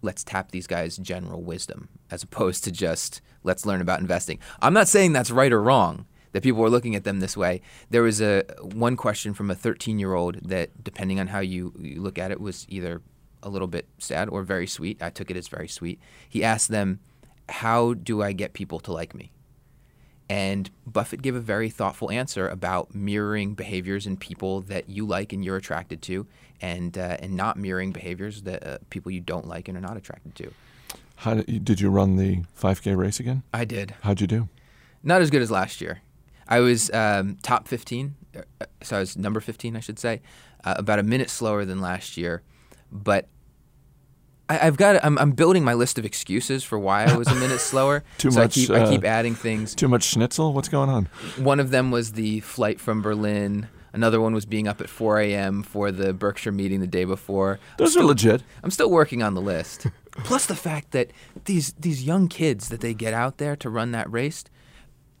let's 0.00 0.22
tap 0.22 0.52
these 0.52 0.68
guys' 0.68 0.96
general 0.96 1.42
wisdom 1.42 1.88
as 2.10 2.22
opposed 2.22 2.62
to 2.64 2.70
just 2.70 3.20
let's 3.42 3.66
learn 3.66 3.80
about 3.80 4.00
investing. 4.00 4.38
I'm 4.60 4.74
not 4.74 4.86
saying 4.86 5.12
that's 5.12 5.30
right 5.30 5.52
or 5.52 5.60
wrong 5.60 6.06
that 6.32 6.42
people 6.42 6.60
were 6.60 6.70
looking 6.70 6.94
at 6.94 7.04
them 7.04 7.20
this 7.20 7.36
way. 7.36 7.60
There 7.90 8.02
was 8.02 8.20
a 8.20 8.44
one 8.60 8.96
question 8.96 9.34
from 9.34 9.50
a 9.50 9.54
13 9.54 9.98
year 9.98 10.14
old 10.14 10.36
that, 10.48 10.84
depending 10.84 11.18
on 11.18 11.28
how 11.28 11.40
you, 11.40 11.72
you 11.80 12.00
look 12.00 12.18
at 12.18 12.30
it, 12.30 12.40
was 12.40 12.66
either 12.68 13.02
a 13.42 13.48
little 13.48 13.68
bit 13.68 13.88
sad 13.98 14.28
or 14.28 14.42
very 14.42 14.66
sweet. 14.66 15.02
I 15.02 15.10
took 15.10 15.30
it 15.30 15.36
as 15.36 15.48
very 15.48 15.68
sweet. 15.68 15.98
He 16.28 16.44
asked 16.44 16.68
them, 16.68 17.00
"How 17.48 17.94
do 17.94 18.22
I 18.22 18.32
get 18.32 18.52
people 18.52 18.80
to 18.80 18.92
like 18.92 19.14
me?" 19.14 19.32
And 20.30 20.70
Buffett 20.86 21.22
gave 21.22 21.34
a 21.34 21.40
very 21.40 21.70
thoughtful 21.70 22.10
answer 22.10 22.48
about 22.48 22.94
mirroring 22.94 23.54
behaviors 23.54 24.06
in 24.06 24.18
people 24.18 24.60
that 24.62 24.90
you 24.90 25.06
like 25.06 25.32
and 25.32 25.42
you're 25.42 25.56
attracted 25.56 26.02
to, 26.02 26.26
and 26.60 26.96
uh, 26.98 27.16
and 27.20 27.34
not 27.34 27.56
mirroring 27.56 27.92
behaviors 27.92 28.42
that 28.42 28.66
uh, 28.66 28.78
people 28.90 29.10
you 29.10 29.20
don't 29.20 29.46
like 29.46 29.68
and 29.68 29.78
are 29.78 29.80
not 29.80 29.96
attracted 29.96 30.34
to. 30.36 30.52
How 31.16 31.34
did, 31.34 31.64
did 31.64 31.80
you 31.80 31.90
run 31.90 32.16
the 32.16 32.44
5K 32.60 32.96
race 32.96 33.18
again? 33.18 33.42
I 33.52 33.64
did. 33.64 33.94
How'd 34.02 34.20
you 34.20 34.28
do? 34.28 34.48
Not 35.02 35.20
as 35.20 35.30
good 35.30 35.42
as 35.42 35.50
last 35.50 35.80
year. 35.80 36.02
I 36.46 36.60
was 36.60 36.90
um, 36.92 37.36
top 37.42 37.66
15, 37.66 38.14
uh, 38.36 38.66
so 38.82 38.96
I 38.96 39.00
was 39.00 39.16
number 39.16 39.40
15, 39.40 39.76
I 39.76 39.80
should 39.80 39.98
say, 39.98 40.22
uh, 40.64 40.74
about 40.78 40.98
a 40.98 41.02
minute 41.02 41.28
slower 41.28 41.64
than 41.64 41.80
last 41.80 42.16
year. 42.16 42.42
But 42.92 43.28
I, 44.48 44.54
have 44.56 44.76
got, 44.76 45.04
I'm, 45.04 45.18
I'm, 45.18 45.32
building 45.32 45.62
my 45.62 45.74
list 45.74 45.98
of 45.98 46.04
excuses 46.04 46.64
for 46.64 46.78
why 46.78 47.04
I 47.04 47.16
was 47.16 47.28
a 47.28 47.34
minute 47.34 47.60
slower. 47.60 48.02
Too 48.16 48.30
so 48.30 48.40
much. 48.40 48.56
I 48.56 48.60
keep, 48.60 48.70
uh, 48.70 48.74
I 48.74 48.90
keep 48.90 49.04
adding 49.04 49.34
things. 49.34 49.74
Too 49.74 49.88
much 49.88 50.04
schnitzel. 50.04 50.52
What's 50.54 50.68
going 50.68 50.88
on? 50.88 51.06
One 51.36 51.60
of 51.60 51.70
them 51.70 51.90
was 51.90 52.12
the 52.12 52.40
flight 52.40 52.80
from 52.80 53.02
Berlin. 53.02 53.68
Another 53.92 54.20
one 54.20 54.34
was 54.34 54.46
being 54.46 54.68
up 54.68 54.80
at 54.80 54.88
4 54.88 55.20
a.m. 55.20 55.62
for 55.62 55.90
the 55.90 56.12
Berkshire 56.12 56.52
meeting 56.52 56.80
the 56.80 56.86
day 56.86 57.04
before. 57.04 57.58
Those 57.78 57.92
still, 57.92 58.04
are 58.04 58.06
legit. 58.06 58.42
I'm 58.62 58.70
still 58.70 58.90
working 58.90 59.22
on 59.22 59.34
the 59.34 59.40
list. 59.40 59.86
Plus 60.24 60.46
the 60.46 60.56
fact 60.56 60.90
that 60.92 61.10
these 61.44 61.72
these 61.74 62.04
young 62.04 62.28
kids 62.28 62.70
that 62.70 62.80
they 62.80 62.92
get 62.92 63.14
out 63.14 63.38
there 63.38 63.54
to 63.56 63.70
run 63.70 63.92
that 63.92 64.10
race, 64.10 64.44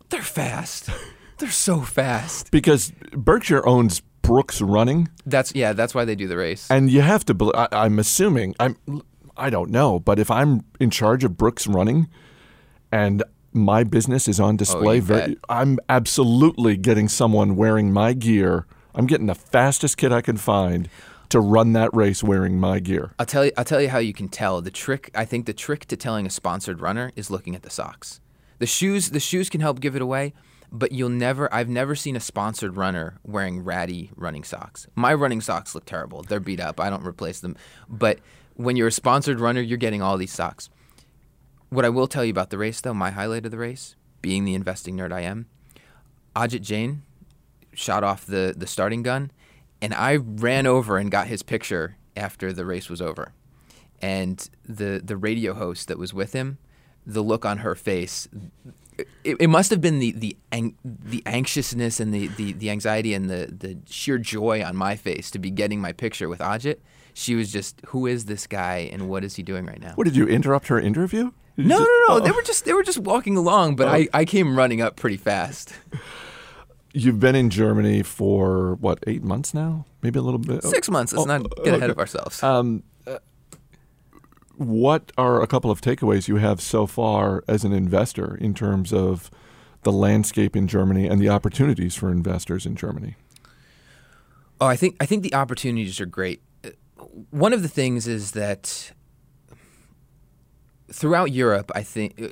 they're 0.08 0.22
fast. 0.22 0.90
They're 1.38 1.50
so 1.50 1.80
fast. 1.82 2.50
Because 2.50 2.92
Berkshire 3.12 3.66
owns 3.66 4.00
Brooks 4.22 4.60
Running. 4.60 5.08
That's 5.24 5.54
yeah. 5.54 5.72
That's 5.72 5.94
why 5.94 6.04
they 6.04 6.14
do 6.14 6.26
the 6.26 6.36
race. 6.36 6.68
And 6.70 6.90
you 6.90 7.00
have 7.00 7.24
to. 7.26 7.52
I, 7.54 7.68
I'm 7.72 7.98
assuming. 7.98 8.54
I'm. 8.58 8.76
I 9.38 9.50
don't 9.50 9.70
know, 9.70 9.98
but 9.98 10.18
if 10.18 10.30
I'm 10.30 10.64
in 10.80 10.90
charge 10.90 11.24
of 11.24 11.36
Brooks 11.36 11.66
Running, 11.66 12.08
and 12.90 13.22
my 13.52 13.84
business 13.84 14.28
is 14.28 14.40
on 14.40 14.54
oh, 14.54 14.56
display, 14.58 14.98
oh, 14.98 15.02
very, 15.02 15.36
I'm 15.48 15.78
absolutely 15.88 16.76
getting 16.76 17.08
someone 17.08 17.56
wearing 17.56 17.92
my 17.92 18.12
gear. 18.12 18.66
I'm 18.94 19.06
getting 19.06 19.26
the 19.26 19.34
fastest 19.34 19.96
kid 19.96 20.12
I 20.12 20.20
can 20.20 20.36
find 20.36 20.88
to 21.28 21.40
run 21.40 21.72
that 21.74 21.94
race 21.94 22.22
wearing 22.22 22.58
my 22.58 22.80
gear. 22.80 23.12
I'll 23.18 23.26
tell 23.26 23.44
you. 23.44 23.52
I'll 23.56 23.64
tell 23.64 23.82
you 23.82 23.88
how 23.88 23.98
you 23.98 24.14
can 24.14 24.28
tell. 24.28 24.60
The 24.62 24.70
trick. 24.70 25.10
I 25.14 25.24
think 25.24 25.46
the 25.46 25.52
trick 25.52 25.86
to 25.86 25.96
telling 25.96 26.26
a 26.26 26.30
sponsored 26.30 26.80
runner 26.80 27.12
is 27.16 27.30
looking 27.30 27.54
at 27.54 27.62
the 27.62 27.70
socks. 27.70 28.20
The 28.58 28.66
shoes. 28.66 29.10
The 29.10 29.20
shoes 29.20 29.50
can 29.50 29.60
help 29.60 29.80
give 29.80 29.94
it 29.94 30.02
away 30.02 30.32
but 30.70 30.92
you'll 30.92 31.08
never 31.08 31.52
I've 31.52 31.68
never 31.68 31.94
seen 31.94 32.16
a 32.16 32.20
sponsored 32.20 32.76
runner 32.76 33.18
wearing 33.24 33.64
ratty 33.64 34.10
running 34.16 34.44
socks. 34.44 34.86
My 34.94 35.14
running 35.14 35.40
socks 35.40 35.74
look 35.74 35.84
terrible. 35.84 36.22
They're 36.22 36.40
beat 36.40 36.60
up. 36.60 36.80
I 36.80 36.90
don't 36.90 37.06
replace 37.06 37.40
them. 37.40 37.56
But 37.88 38.18
when 38.58 38.74
you're 38.74 38.88
a 38.88 38.92
sponsored 38.92 39.38
runner, 39.38 39.60
you're 39.60 39.78
getting 39.78 40.02
all 40.02 40.18
these 40.18 40.32
socks. 40.32 40.68
What 41.70 41.84
I 41.84 41.88
will 41.88 42.08
tell 42.08 42.24
you 42.24 42.32
about 42.32 42.50
the 42.50 42.58
race 42.58 42.80
though, 42.80 42.92
my 42.92 43.10
highlight 43.10 43.44
of 43.44 43.52
the 43.52 43.58
race 43.58 43.94
being 44.20 44.44
the 44.44 44.54
investing 44.54 44.96
nerd 44.96 45.12
I 45.12 45.20
am, 45.20 45.46
Ajit 46.34 46.62
Jain 46.62 47.02
shot 47.72 48.02
off 48.02 48.26
the, 48.26 48.52
the 48.56 48.66
starting 48.66 49.02
gun, 49.02 49.30
and 49.80 49.94
I 49.94 50.16
ran 50.16 50.66
over 50.66 50.98
and 50.98 51.08
got 51.08 51.28
his 51.28 51.44
picture 51.44 51.96
after 52.16 52.52
the 52.52 52.66
race 52.66 52.90
was 52.90 53.00
over. 53.00 53.32
And 54.02 54.48
the, 54.68 55.00
the 55.04 55.16
radio 55.16 55.54
host 55.54 55.86
that 55.86 55.98
was 55.98 56.12
with 56.12 56.32
him, 56.32 56.58
the 57.06 57.22
look 57.22 57.44
on 57.44 57.58
her 57.58 57.76
face, 57.76 58.28
it, 58.98 59.36
it 59.38 59.48
must 59.48 59.70
have 59.70 59.80
been 59.80 60.00
the 60.00 60.10
the 60.10 60.36
ang- 60.50 60.76
the 60.84 61.22
anxiousness 61.24 62.00
and 62.00 62.12
the, 62.12 62.26
the, 62.26 62.52
the 62.54 62.70
anxiety 62.70 63.14
and 63.14 63.30
the, 63.30 63.54
the 63.56 63.78
sheer 63.88 64.18
joy 64.18 64.64
on 64.64 64.74
my 64.74 64.96
face 64.96 65.30
to 65.30 65.38
be 65.38 65.50
getting 65.50 65.80
my 65.80 65.92
picture 65.92 66.28
with 66.28 66.40
Ajit. 66.40 66.78
She 67.18 67.34
was 67.34 67.50
just, 67.50 67.80
who 67.88 68.06
is 68.06 68.26
this 68.26 68.46
guy 68.46 68.88
and 68.92 69.08
what 69.08 69.24
is 69.24 69.34
he 69.34 69.42
doing 69.42 69.66
right 69.66 69.80
now? 69.80 69.94
What 69.96 70.04
did 70.04 70.14
you 70.14 70.28
interrupt 70.28 70.68
her 70.68 70.78
interview? 70.78 71.32
Did 71.56 71.66
No, 71.66 71.78
just- 71.78 71.88
no, 72.08 72.14
no. 72.14 72.20
Oh. 72.20 72.20
They 72.24 72.30
were 72.30 72.42
just 72.42 72.64
they 72.64 72.72
were 72.72 72.84
just 72.84 72.98
walking 72.98 73.36
along, 73.36 73.74
but 73.74 73.88
I, 73.88 74.06
I 74.14 74.24
came 74.24 74.56
running 74.56 74.80
up 74.80 74.94
pretty 74.94 75.16
fast. 75.16 75.74
You've 76.92 77.18
been 77.18 77.34
in 77.34 77.50
Germany 77.50 78.04
for 78.04 78.76
what 78.76 79.02
eight 79.08 79.24
months 79.24 79.52
now? 79.52 79.84
Maybe 80.00 80.20
a 80.20 80.22
little 80.22 80.38
bit. 80.38 80.62
Six 80.62 80.88
months. 80.88 81.12
Let's 81.12 81.24
Oh, 81.28 81.38
not 81.38 81.64
get 81.64 81.74
ahead 81.74 81.90
of 81.90 81.98
ourselves. 81.98 82.40
Um, 82.40 82.84
uh, 83.04 83.18
what 84.56 85.10
are 85.18 85.42
a 85.42 85.48
couple 85.48 85.72
of 85.72 85.80
takeaways 85.80 86.28
you 86.28 86.36
have 86.36 86.60
so 86.60 86.86
far 86.86 87.42
as 87.48 87.64
an 87.64 87.72
investor 87.72 88.36
in 88.36 88.54
terms 88.54 88.92
of 88.92 89.28
the 89.82 89.90
landscape 89.92 90.54
in 90.54 90.68
Germany 90.68 91.08
and 91.08 91.20
the 91.20 91.28
opportunities 91.28 91.96
for 91.96 92.12
investors 92.12 92.64
in 92.64 92.76
Germany? 92.76 93.16
Oh, 94.60 94.66
I 94.66 94.76
think 94.76 94.94
I 95.00 95.06
think 95.06 95.24
the 95.24 95.34
opportunities 95.34 96.00
are 96.00 96.06
great. 96.06 96.42
One 97.30 97.52
of 97.52 97.62
the 97.62 97.68
things 97.68 98.06
is 98.06 98.32
that 98.32 98.92
throughout 100.90 101.32
Europe, 101.32 101.70
I 101.74 101.82
think 101.82 102.20
uh, 102.20 102.28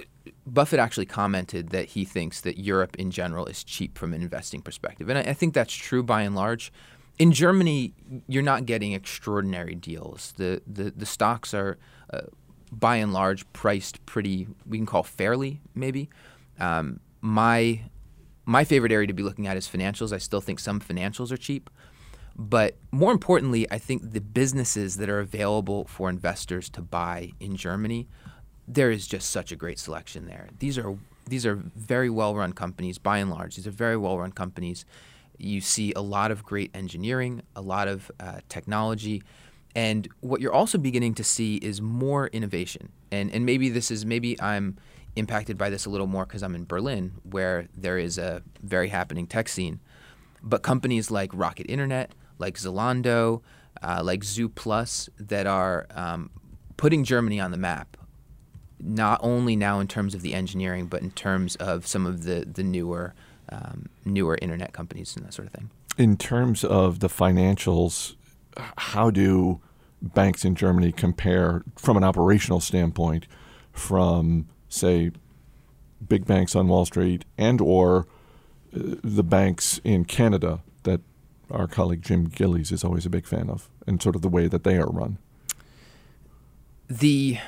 Buffett 0.46 0.80
actually 0.80 1.06
commented 1.06 1.70
that 1.70 1.86
he 1.90 2.04
thinks 2.04 2.40
that 2.42 2.58
Europe 2.58 2.96
in 2.96 3.10
general 3.10 3.46
is 3.46 3.64
cheap 3.64 3.98
from 3.98 4.14
an 4.14 4.22
investing 4.22 4.62
perspective, 4.62 5.08
and 5.08 5.18
I, 5.18 5.22
I 5.30 5.34
think 5.34 5.54
that's 5.54 5.74
true 5.74 6.02
by 6.02 6.22
and 6.22 6.34
large. 6.34 6.72
In 7.18 7.32
Germany, 7.32 7.94
you're 8.28 8.42
not 8.42 8.66
getting 8.66 8.92
extraordinary 8.92 9.74
deals. 9.74 10.34
The 10.36 10.62
the, 10.66 10.90
the 10.90 11.06
stocks 11.06 11.54
are, 11.54 11.78
uh, 12.12 12.22
by 12.70 12.96
and 12.96 13.12
large, 13.12 13.50
priced 13.52 14.04
pretty. 14.06 14.48
We 14.66 14.78
can 14.78 14.86
call 14.86 15.02
fairly, 15.02 15.60
maybe. 15.74 16.10
Um, 16.60 17.00
my 17.20 17.82
my 18.44 18.64
favorite 18.64 18.92
area 18.92 19.06
to 19.06 19.12
be 19.12 19.22
looking 19.22 19.46
at 19.46 19.56
is 19.56 19.68
financials. 19.68 20.12
I 20.12 20.18
still 20.18 20.40
think 20.40 20.60
some 20.60 20.80
financials 20.80 21.32
are 21.32 21.36
cheap. 21.36 21.68
But 22.38 22.76
more 22.92 23.12
importantly, 23.12 23.70
I 23.70 23.78
think 23.78 24.12
the 24.12 24.20
businesses 24.20 24.96
that 24.98 25.08
are 25.08 25.20
available 25.20 25.86
for 25.86 26.10
investors 26.10 26.68
to 26.70 26.82
buy 26.82 27.32
in 27.40 27.56
Germany, 27.56 28.08
there 28.68 28.90
is 28.90 29.06
just 29.06 29.30
such 29.30 29.52
a 29.52 29.56
great 29.56 29.78
selection 29.78 30.26
there. 30.26 30.48
These 30.58 30.76
are 30.76 30.96
these 31.28 31.46
are 31.46 31.56
very 31.56 32.10
well 32.10 32.36
run 32.36 32.52
companies 32.52 32.98
by 32.98 33.18
and 33.18 33.30
large. 33.30 33.56
These 33.56 33.66
are 33.66 33.72
very 33.72 33.96
well 33.96 34.18
run 34.18 34.32
companies. 34.32 34.84
You 35.38 35.60
see 35.60 35.92
a 35.94 36.02
lot 36.02 36.30
of 36.30 36.44
great 36.44 36.70
engineering, 36.74 37.42
a 37.54 37.62
lot 37.62 37.88
of 37.88 38.10
uh, 38.20 38.40
technology, 38.48 39.22
and 39.74 40.08
what 40.20 40.40
you're 40.40 40.52
also 40.52 40.78
beginning 40.78 41.14
to 41.14 41.24
see 41.24 41.56
is 41.56 41.80
more 41.80 42.26
innovation. 42.28 42.92
And 43.10 43.32
and 43.32 43.46
maybe 43.46 43.70
this 43.70 43.90
is 43.90 44.04
maybe 44.04 44.38
I'm 44.42 44.76
impacted 45.16 45.56
by 45.56 45.70
this 45.70 45.86
a 45.86 45.90
little 45.90 46.06
more 46.06 46.26
because 46.26 46.42
I'm 46.42 46.54
in 46.54 46.66
Berlin, 46.66 47.12
where 47.22 47.68
there 47.74 47.96
is 47.96 48.18
a 48.18 48.42
very 48.62 48.88
happening 48.88 49.26
tech 49.26 49.48
scene. 49.48 49.80
But 50.42 50.62
companies 50.62 51.10
like 51.10 51.30
Rocket 51.32 51.64
Internet, 51.68 52.12
like 52.38 52.56
Zalando, 52.56 53.42
uh, 53.82 54.00
like 54.02 54.20
Zooplus, 54.22 55.08
that 55.18 55.46
are 55.46 55.86
um, 55.90 56.30
putting 56.76 57.04
Germany 57.04 57.40
on 57.40 57.50
the 57.50 57.56
map, 57.56 57.96
not 58.80 59.20
only 59.22 59.56
now 59.56 59.80
in 59.80 59.88
terms 59.88 60.14
of 60.14 60.22
the 60.22 60.34
engineering, 60.34 60.86
but 60.86 61.02
in 61.02 61.10
terms 61.10 61.56
of 61.56 61.86
some 61.86 62.06
of 62.06 62.24
the 62.24 62.44
the 62.46 62.62
newer 62.62 63.14
um, 63.50 63.88
newer 64.04 64.38
internet 64.42 64.72
companies 64.72 65.16
and 65.16 65.24
that 65.24 65.32
sort 65.32 65.46
of 65.46 65.54
thing. 65.54 65.70
In 65.98 66.16
terms 66.16 66.64
of 66.64 67.00
the 67.00 67.08
financials, 67.08 68.16
how 68.76 69.10
do 69.10 69.60
banks 70.02 70.44
in 70.44 70.54
Germany 70.54 70.92
compare 70.92 71.62
from 71.76 71.96
an 71.96 72.04
operational 72.04 72.60
standpoint 72.60 73.26
from, 73.72 74.46
say, 74.68 75.10
big 76.06 76.26
banks 76.26 76.54
on 76.54 76.68
Wall 76.68 76.84
Street 76.84 77.24
and 77.38 77.60
or 77.60 78.06
uh, 78.74 78.96
the 79.02 79.22
banks 79.24 79.80
in 79.84 80.04
Canada 80.04 80.60
that 80.82 81.00
our 81.50 81.66
colleague 81.66 82.02
Jim 82.02 82.26
Gillies 82.26 82.72
is 82.72 82.84
always 82.84 83.06
a 83.06 83.10
big 83.10 83.26
fan 83.26 83.48
of 83.50 83.68
and 83.86 84.02
sort 84.02 84.16
of 84.16 84.22
the 84.22 84.28
way 84.28 84.48
that 84.48 84.64
they 84.64 84.76
are 84.76 84.88
run? 84.88 85.18
the 86.88 87.38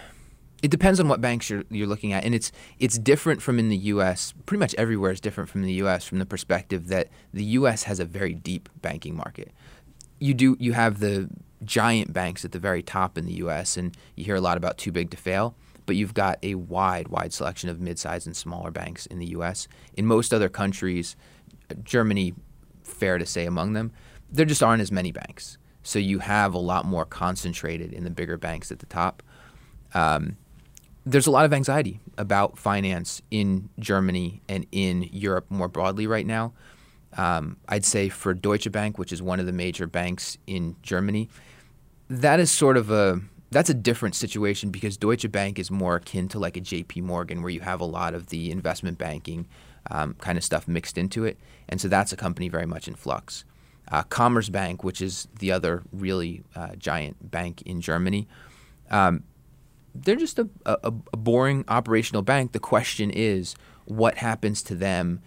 it 0.61 0.73
depends 0.73 0.99
on 0.99 1.07
what 1.07 1.21
banks 1.21 1.49
you're, 1.49 1.63
you're 1.71 1.87
looking 1.87 2.13
at 2.13 2.25
and 2.25 2.35
it's 2.35 2.51
it's 2.79 2.99
different 2.99 3.41
from 3.41 3.59
in 3.59 3.69
the 3.69 3.77
US 3.77 4.35
pretty 4.47 4.59
much 4.59 4.75
everywhere 4.75 5.13
is 5.13 5.21
different 5.21 5.49
from 5.49 5.63
the 5.63 5.75
US 5.75 6.05
from 6.05 6.19
the 6.19 6.27
perspective 6.27 6.89
that 6.89 7.09
the 7.33 7.45
US 7.45 7.85
has 7.85 8.01
a 8.01 8.05
very 8.05 8.35
deep 8.35 8.69
banking 8.81 9.17
market. 9.17 9.53
You 10.19 10.35
do 10.35 10.57
you 10.59 10.73
have 10.73 11.01
the 11.01 11.29
giant 11.65 12.13
banks 12.13 12.45
at 12.45 12.53
the 12.53 12.59
very 12.59 12.83
top 12.83 13.19
in 13.19 13.27
the 13.27 13.35
US 13.35 13.77
and 13.77 13.97
you 14.17 14.25
hear 14.25 14.37
a 14.37 14.41
lot 14.41 14.57
about 14.57 14.79
too 14.79 14.93
big 14.93 15.11
to 15.11 15.17
fail 15.17 15.55
but 15.87 15.97
you've 15.97 16.15
got 16.15 16.39
a 16.43 16.55
wide 16.57 17.09
wide 17.09 17.33
selection 17.33 17.71
of 17.71 17.81
mid-sized 17.81 18.27
and 18.27 18.37
smaller 18.37 18.71
banks 18.71 19.07
in 19.07 19.19
the 19.19 19.27
US 19.27 19.69
in 19.95 20.07
most 20.07 20.35
other 20.35 20.49
countries 20.49 21.15
Germany 21.85 22.35
fair 22.89 23.19
to 23.19 23.27
say 23.27 23.47
among 23.47 23.73
them 23.73 23.93
there 24.31 24.47
just 24.47 24.63
aren't 24.63 24.83
as 24.83 24.93
many 24.93 25.13
banks 25.13 25.59
so 25.83 25.99
you 25.99 26.19
have 26.19 26.55
a 26.55 26.59
lot 26.59 26.85
more 26.85 27.05
concentrated 27.05 27.93
in 27.93 28.05
the 28.05 28.11
bigger 28.11 28.37
banks 28.37 28.71
at 28.71 28.79
the 28.79 28.87
top 28.87 29.23
um, 29.95 30.37
there's 31.09 31.27
a 31.27 31.31
lot 31.31 31.47
of 31.47 31.53
anxiety 31.55 32.01
about 32.19 32.59
finance 32.59 33.23
in 33.31 33.71
Germany 33.79 34.43
and 34.49 34.67
in 34.73 35.09
Europe 35.11 35.47
more 35.51 35.69
broadly 35.69 36.07
right 36.07 36.27
now. 36.27 36.53
Um, 37.17 37.57
I'd 37.69 37.87
say 37.87 38.11
for 38.11 38.35
Deutsche 38.35 38.71
Bank, 38.71 38.99
which 38.99 39.13
is 39.13 39.23
one 39.23 39.41
of 39.41 39.47
the 39.47 39.53
major 39.53 39.87
banks 39.87 40.37
in 40.47 40.77
Germany, 40.83 41.31
that 42.11 42.41
is 42.41 42.51
sort 42.51 42.77
of 42.77 42.91
a 42.91 43.21
that's 43.51 43.71
a 43.71 43.75
different 43.75 44.15
situation 44.15 44.71
because 44.71 44.99
Deutsche 44.99 45.31
Bank 45.33 45.59
is 45.59 45.71
more 45.71 45.97
akin 45.97 46.29
to 46.29 46.39
like 46.39 46.59
a 46.59 46.61
J.P. 46.61 47.01
Morgan, 47.01 47.41
where 47.41 47.51
you 47.51 47.61
have 47.61 47.81
a 47.81 47.87
lot 47.87 48.13
of 48.13 48.27
the 48.27 48.51
investment 48.51 48.99
banking 48.99 49.47
um, 49.91 50.15
kind 50.15 50.39
of 50.39 50.45
stuff 50.45 50.69
mixed 50.69 50.99
into 50.99 51.25
it, 51.25 51.39
and 51.69 51.81
so 51.81 51.89
that's 51.89 52.13
a 52.13 52.17
company 52.17 52.49
very 52.49 52.67
much 52.67 52.89
in 52.89 52.95
flux. 52.95 53.45
Uh, 53.91 54.03
Commerzbank, 54.05 54.85
which 54.85 55.01
is 55.01 55.29
the 55.39 55.51
other 55.51 55.83
really 55.93 56.43
uh, 56.55 56.75
giant 56.77 57.31
bank 57.31 57.63
in 57.63 57.81
Germany, 57.81 58.29
um, 58.91 59.25
they're 59.95 60.17
just 60.17 60.39
a, 60.39 60.49
a, 60.67 60.77
a 61.13 61.17
boring 61.17 61.65
operational 61.69 62.23
bank. 62.23 62.53
The 62.53 62.61
question 62.61 63.11
is, 63.11 63.57
what 63.87 64.19
happens 64.19 64.63
to 64.65 64.75
them 64.75 65.21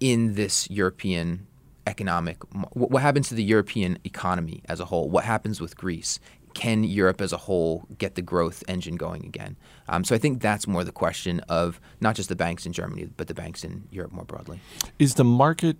in 0.00 0.34
this 0.34 0.70
European 0.70 1.46
economic? 1.86 2.42
What 2.74 3.02
happens 3.02 3.28
to 3.28 3.34
the 3.34 3.42
European 3.42 3.98
economy 4.04 4.62
as 4.66 4.80
a 4.80 4.84
whole? 4.86 5.08
What 5.08 5.24
happens 5.24 5.60
with 5.60 5.76
Greece? 5.76 6.20
Can 6.54 6.84
Europe 6.84 7.20
as 7.20 7.32
a 7.32 7.36
whole 7.36 7.86
get 7.98 8.14
the 8.14 8.22
growth 8.22 8.62
engine 8.68 8.94
going 8.96 9.26
again? 9.26 9.56
Um, 9.88 10.04
so 10.04 10.14
I 10.14 10.18
think 10.18 10.40
that's 10.40 10.66
more 10.66 10.84
the 10.84 10.92
question 10.92 11.40
of 11.48 11.80
not 12.00 12.14
just 12.14 12.28
the 12.28 12.36
banks 12.36 12.64
in 12.64 12.72
Germany, 12.72 13.08
but 13.16 13.26
the 13.26 13.34
banks 13.34 13.64
in 13.64 13.88
Europe 13.90 14.12
more 14.12 14.24
broadly. 14.24 14.60
Is 14.98 15.14
the 15.14 15.24
market 15.24 15.76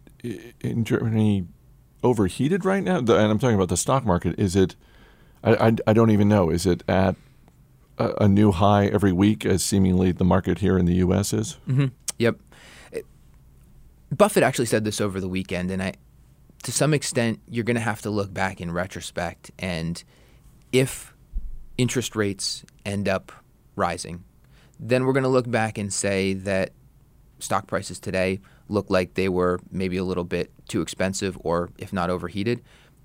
in 0.60 0.84
Germany 0.84 1.46
overheated 2.02 2.64
right 2.64 2.82
now? 2.82 2.98
And 2.98 3.10
I'm 3.10 3.38
talking 3.38 3.54
about 3.54 3.68
the 3.68 3.76
stock 3.76 4.04
market. 4.04 4.38
Is 4.38 4.56
it? 4.56 4.74
I, 5.44 5.68
I, 5.68 5.76
I 5.86 5.92
don't 5.92 6.10
even 6.10 6.28
know. 6.28 6.50
Is 6.50 6.66
it 6.66 6.82
at 6.88 7.14
a, 7.98 8.24
a 8.24 8.28
new 8.28 8.50
high 8.50 8.86
every 8.86 9.12
week, 9.12 9.46
as 9.46 9.64
seemingly 9.64 10.10
the 10.12 10.24
market 10.24 10.58
here 10.58 10.76
in 10.78 10.86
the 10.86 10.94
U.S. 10.96 11.32
is? 11.32 11.56
Mm-hmm. 11.68 11.86
Yep. 12.18 12.40
It- 12.92 13.06
Buffett 14.10 14.42
actually 14.42 14.66
said 14.66 14.84
this 14.84 15.00
over 15.00 15.20
the 15.20 15.28
weekend, 15.28 15.70
and 15.70 15.82
I, 15.82 15.94
to 16.64 16.72
some 16.72 16.94
extent, 16.94 17.40
you're 17.48 17.64
going 17.64 17.76
to 17.76 17.80
have 17.80 18.02
to 18.02 18.10
look 18.10 18.32
back 18.34 18.60
in 18.60 18.70
retrospect. 18.72 19.50
And 19.58 20.02
if 20.74 21.14
interest 21.78 22.14
rates 22.14 22.64
end 22.84 23.08
up 23.08 23.32
rising, 23.76 24.24
then 24.78 25.04
we're 25.04 25.12
going 25.12 25.24
to 25.24 25.28
look 25.28 25.50
back 25.50 25.78
and 25.78 25.92
say 25.92 26.34
that 26.34 26.70
stock 27.38 27.66
prices 27.66 27.98
today 27.98 28.40
look 28.68 28.90
like 28.90 29.14
they 29.14 29.28
were 29.28 29.60
maybe 29.70 29.96
a 29.96 30.04
little 30.04 30.24
bit 30.24 30.50
too 30.68 30.82
expensive, 30.82 31.38
or 31.42 31.70
if 31.78 31.92
not 31.92 32.10
overheated. 32.10 32.62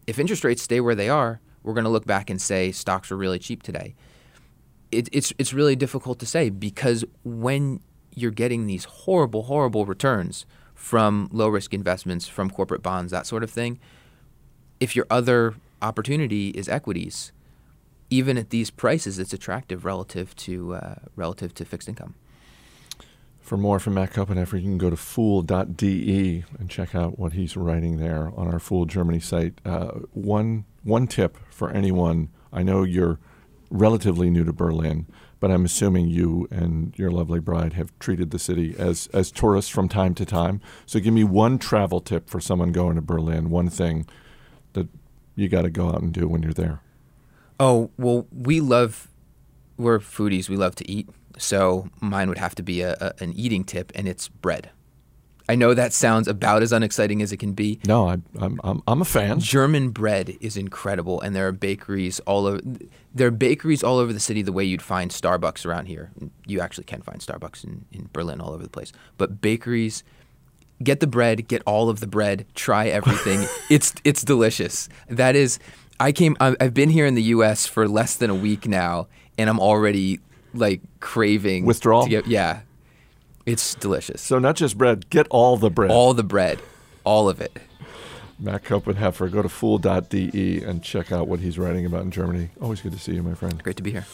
If 0.07 0.19
interest 0.19 0.43
rates 0.43 0.61
stay 0.61 0.81
where 0.81 0.95
they 0.95 1.09
are, 1.09 1.39
we're 1.63 1.73
going 1.73 1.83
to 1.83 1.89
look 1.89 2.05
back 2.05 2.29
and 2.29 2.41
say 2.41 2.71
stocks 2.71 3.11
are 3.11 3.17
really 3.17 3.39
cheap 3.39 3.63
today 3.63 3.95
it, 4.91 5.09
it's 5.11 5.33
it's 5.37 5.53
really 5.53 5.75
difficult 5.75 6.19
to 6.19 6.25
say 6.25 6.49
because 6.49 7.05
when 7.23 7.79
you're 8.15 8.31
getting 8.31 8.65
these 8.65 8.85
horrible, 8.85 9.43
horrible 9.43 9.85
returns 9.85 10.45
from 10.73 11.29
low 11.31 11.47
risk 11.47 11.73
investments, 11.73 12.27
from 12.27 12.49
corporate 12.49 12.81
bonds, 12.81 13.11
that 13.11 13.27
sort 13.27 13.43
of 13.43 13.51
thing, 13.51 13.79
if 14.79 14.95
your 14.95 15.05
other 15.09 15.55
opportunity 15.81 16.49
is 16.49 16.67
equities, 16.67 17.31
even 18.09 18.37
at 18.37 18.49
these 18.49 18.69
prices, 18.69 19.19
it's 19.19 19.33
attractive 19.33 19.85
relative 19.85 20.35
to 20.37 20.75
uh, 20.75 20.95
relative 21.15 21.53
to 21.55 21.65
fixed 21.65 21.87
income. 21.87 22.15
For 23.39 23.57
more 23.57 23.79
from 23.79 23.95
Matt 23.95 24.13
Koppenheffer, 24.13 24.57
you 24.57 24.63
can 24.63 24.77
go 24.77 24.91
to 24.91 24.95
fool.de 24.95 26.43
and 26.59 26.69
check 26.69 26.93
out 26.93 27.17
what 27.17 27.33
he's 27.33 27.57
writing 27.57 27.97
there 27.97 28.31
on 28.35 28.47
our 28.47 28.59
Fool 28.59 28.85
Germany 28.85 29.19
site. 29.19 29.59
Uh, 29.65 29.87
one 30.13 30.65
one 30.83 31.07
tip 31.07 31.37
for 31.49 31.71
anyone. 31.71 32.29
I 32.53 32.63
know 32.63 32.83
you're 32.83 33.19
relatively 33.71 34.29
new 34.29 34.43
to 34.43 34.53
Berlin, 34.53 35.07
but 35.39 35.51
I'm 35.51 35.65
assuming 35.65 36.09
you 36.09 36.47
and 36.51 36.93
your 36.97 37.11
lovely 37.11 37.39
bride 37.39 37.73
have 37.73 37.97
treated 37.99 38.31
the 38.31 38.39
city 38.39 38.75
as 38.77 39.07
as 39.13 39.31
tourists 39.31 39.71
from 39.71 39.89
time 39.89 40.13
to 40.15 40.25
time. 40.25 40.61
So 40.85 40.99
give 40.99 41.13
me 41.13 41.23
one 41.23 41.57
travel 41.57 42.01
tip 42.01 42.29
for 42.29 42.39
someone 42.39 42.71
going 42.71 42.95
to 42.95 43.01
Berlin. 43.01 43.49
One 43.49 43.69
thing 43.69 44.05
that 44.73 44.87
you 45.35 45.49
got 45.49 45.63
to 45.63 45.69
go 45.69 45.89
out 45.89 46.01
and 46.01 46.13
do 46.13 46.27
when 46.27 46.43
you're 46.43 46.53
there. 46.53 46.81
Oh 47.59 47.91
well, 47.97 48.27
we 48.31 48.61
love 48.61 49.09
we're 49.77 49.99
foodies. 49.99 50.49
We 50.49 50.57
love 50.57 50.75
to 50.75 50.91
eat. 50.91 51.09
So 51.37 51.89
mine 52.01 52.27
would 52.29 52.37
have 52.37 52.53
to 52.55 52.63
be 52.63 52.81
a, 52.81 52.93
a, 52.99 53.23
an 53.23 53.33
eating 53.33 53.63
tip, 53.63 53.91
and 53.95 54.07
it's 54.07 54.27
bread. 54.27 54.69
I 55.47 55.55
know 55.55 55.73
that 55.73 55.93
sounds 55.93 56.27
about 56.27 56.61
as 56.61 56.71
unexciting 56.71 57.23
as 57.23 57.31
it 57.31 57.37
can 57.37 57.53
be. 57.53 57.79
No, 57.87 58.07
I, 58.07 58.17
I'm, 58.39 58.61
I'm 58.63 58.83
I'm 58.85 59.01
a 59.01 59.05
fan. 59.05 59.39
German 59.39 59.89
bread 59.89 60.37
is 60.41 60.55
incredible, 60.55 61.19
and 61.21 61.35
there 61.35 61.47
are 61.47 61.51
bakeries 61.51 62.19
all 62.21 62.45
over. 62.45 62.61
There 63.15 63.27
are 63.27 63.31
bakeries 63.31 63.83
all 63.83 63.97
over 63.97 64.13
the 64.13 64.19
city, 64.19 64.43
the 64.43 64.51
way 64.51 64.63
you'd 64.63 64.83
find 64.83 65.09
Starbucks 65.09 65.65
around 65.65 65.87
here. 65.87 66.11
You 66.45 66.61
actually 66.61 66.83
can 66.83 67.01
find 67.01 67.19
Starbucks 67.19 67.63
in, 67.63 67.85
in 67.91 68.09
Berlin 68.13 68.41
all 68.41 68.53
over 68.53 68.61
the 68.61 68.69
place. 68.69 68.91
But 69.17 69.41
bakeries, 69.41 70.03
get 70.83 70.99
the 70.99 71.07
bread, 71.07 71.47
get 71.47 71.63
all 71.65 71.89
of 71.89 71.99
the 71.99 72.07
bread, 72.07 72.45
try 72.53 72.87
everything. 72.87 73.47
it's 73.71 73.95
it's 74.03 74.23
delicious. 74.23 74.87
That 75.07 75.35
is, 75.35 75.57
I 75.99 76.11
came. 76.11 76.37
I've 76.39 76.73
been 76.73 76.89
here 76.89 77.05
in 77.05 77.15
the 77.15 77.23
U.S. 77.23 77.65
for 77.65 77.87
less 77.87 78.15
than 78.15 78.29
a 78.29 78.35
week 78.35 78.67
now, 78.67 79.07
and 79.37 79.49
I'm 79.49 79.59
already 79.59 80.19
like 80.53 80.81
craving 80.99 81.65
Withdrawal? 81.65 82.07
Get, 82.07 82.27
yeah, 82.27 82.61
it's 83.45 83.75
delicious. 83.75 84.21
So 84.21 84.39
not 84.39 84.55
just 84.55 84.77
bread, 84.77 85.09
get 85.09 85.27
all 85.29 85.57
the 85.57 85.69
bread. 85.69 85.91
All 85.91 86.13
the 86.13 86.23
bread, 86.23 86.59
all 87.03 87.29
of 87.29 87.41
it. 87.41 87.57
Matt 88.39 88.63
Koppenheffer, 88.63 89.31
go 89.31 89.41
to 89.41 89.49
fool.de 89.49 90.63
and 90.63 90.81
check 90.81 91.11
out 91.11 91.27
what 91.27 91.41
he's 91.41 91.59
writing 91.59 91.85
about 91.85 92.03
in 92.03 92.11
Germany. 92.11 92.49
Always 92.61 92.81
good 92.81 92.93
to 92.93 92.99
see 92.99 93.13
you, 93.13 93.21
my 93.21 93.33
friend. 93.33 93.61
Great 93.61 93.75
to 93.77 93.83
be 93.83 93.91
here. 93.91 94.05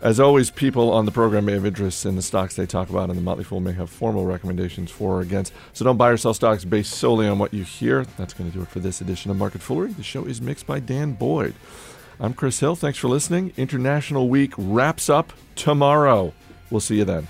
As 0.00 0.20
always, 0.20 0.52
people 0.52 0.92
on 0.92 1.06
the 1.06 1.10
program 1.10 1.46
may 1.46 1.54
have 1.54 1.66
interests 1.66 2.06
in 2.06 2.14
the 2.14 2.22
stocks 2.22 2.54
they 2.54 2.66
talk 2.66 2.88
about, 2.88 3.10
and 3.10 3.18
the 3.18 3.22
Motley 3.22 3.42
Fool 3.42 3.58
may 3.58 3.72
have 3.72 3.90
formal 3.90 4.26
recommendations 4.26 4.92
for 4.92 5.16
or 5.16 5.20
against. 5.22 5.52
So 5.72 5.84
don't 5.84 5.96
buy 5.96 6.10
or 6.10 6.16
sell 6.16 6.34
stocks 6.34 6.64
based 6.64 6.92
solely 6.92 7.26
on 7.26 7.40
what 7.40 7.52
you 7.52 7.64
hear. 7.64 8.04
That's 8.16 8.32
going 8.32 8.48
to 8.48 8.56
do 8.56 8.62
it 8.62 8.68
for 8.68 8.78
this 8.78 9.00
edition 9.00 9.32
of 9.32 9.36
Market 9.36 9.60
Foolery. 9.60 9.96
The 9.96 10.04
show 10.04 10.24
is 10.24 10.40
mixed 10.40 10.68
by 10.68 10.78
Dan 10.78 11.14
Boyd. 11.14 11.54
I'm 12.20 12.32
Chris 12.32 12.60
Hill. 12.60 12.76
Thanks 12.76 12.98
for 12.98 13.08
listening. 13.08 13.52
International 13.56 14.28
Week 14.28 14.52
wraps 14.56 15.10
up 15.10 15.32
tomorrow. 15.56 16.32
We'll 16.70 16.80
see 16.80 16.98
you 16.98 17.04
then. 17.04 17.26